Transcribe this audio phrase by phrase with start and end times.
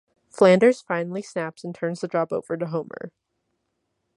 [0.31, 3.11] Flanders finally snaps and turns the job over to Homer.